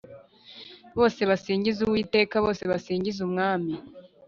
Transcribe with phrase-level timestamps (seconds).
[0.97, 3.73] bose basingize uwiteka bose basingize umwami